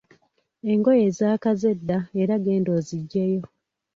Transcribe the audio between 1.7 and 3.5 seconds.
dda era genda oziggyeyo.